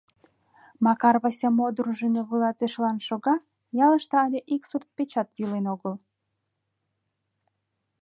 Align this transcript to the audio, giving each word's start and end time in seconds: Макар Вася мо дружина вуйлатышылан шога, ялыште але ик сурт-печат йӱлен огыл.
Макар 0.85 1.15
Вася 1.23 1.49
мо 1.57 1.67
дружина 1.77 2.21
вуйлатышылан 2.27 2.97
шога, 3.07 3.35
ялыште 3.85 4.15
але 4.25 4.39
ик 4.55 4.63
сурт-печат 4.69 5.27
йӱлен 5.39 5.65
огыл. 5.73 5.93